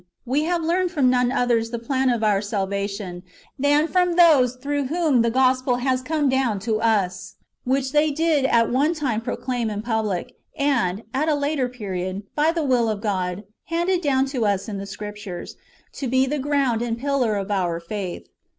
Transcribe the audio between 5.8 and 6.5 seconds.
come